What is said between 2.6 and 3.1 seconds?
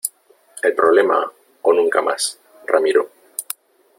Ramiro.